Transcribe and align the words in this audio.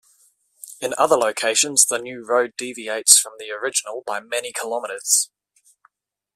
In 0.79 0.95
other 0.97 1.15
locations 1.15 1.85
the 1.85 1.99
new 1.99 2.25
road 2.25 2.55
deviates 2.57 3.19
from 3.19 3.33
the 3.37 3.51
original 3.51 4.01
by 4.03 4.19
many 4.19 4.51
kilometres. 4.51 5.29